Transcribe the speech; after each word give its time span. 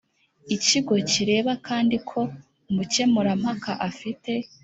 Ikigo 0.55 0.93
kireba 1.11 1.51
kandi 1.67 1.95
ko 2.09 2.19
umukemurampaka 2.69 3.71
afite 3.89 4.31